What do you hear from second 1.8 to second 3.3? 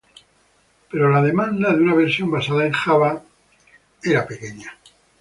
una versión basada en Java